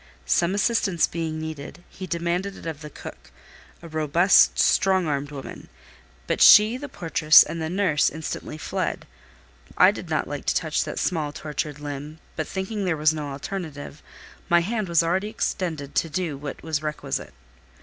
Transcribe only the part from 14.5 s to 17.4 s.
hand was already extended to do what was requisite.